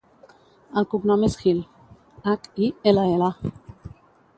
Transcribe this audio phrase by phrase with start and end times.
[0.81, 1.61] El cognom és Hill:
[2.33, 3.33] hac, i, ela, ela.